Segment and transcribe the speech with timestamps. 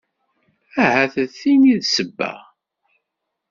[0.83, 2.33] Ahat d tin i d ssebba.